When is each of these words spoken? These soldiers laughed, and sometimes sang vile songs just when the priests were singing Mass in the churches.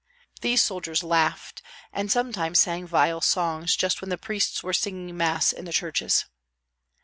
These 0.41 0.63
soldiers 0.63 1.03
laughed, 1.03 1.61
and 1.93 2.11
sometimes 2.11 2.59
sang 2.59 2.87
vile 2.87 3.21
songs 3.21 3.75
just 3.75 4.01
when 4.01 4.09
the 4.09 4.17
priests 4.17 4.63
were 4.63 4.73
singing 4.73 5.15
Mass 5.15 5.51
in 5.53 5.65
the 5.65 5.71
churches. 5.71 6.25